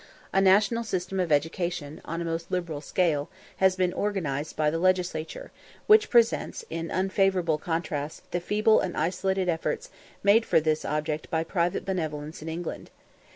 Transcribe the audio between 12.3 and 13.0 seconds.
in England.